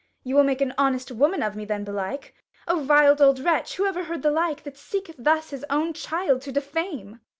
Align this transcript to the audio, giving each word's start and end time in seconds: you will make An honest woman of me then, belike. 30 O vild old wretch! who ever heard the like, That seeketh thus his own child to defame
you 0.23 0.35
will 0.35 0.43
make 0.43 0.61
An 0.61 0.73
honest 0.79 1.11
woman 1.11 1.43
of 1.43 1.55
me 1.55 1.63
then, 1.63 1.83
belike. 1.83 2.33
30 2.67 2.79
O 2.79 2.83
vild 2.85 3.21
old 3.21 3.37
wretch! 3.39 3.75
who 3.75 3.85
ever 3.85 4.05
heard 4.05 4.23
the 4.23 4.31
like, 4.31 4.63
That 4.63 4.75
seeketh 4.75 5.17
thus 5.19 5.51
his 5.51 5.63
own 5.69 5.93
child 5.93 6.41
to 6.41 6.51
defame 6.51 7.19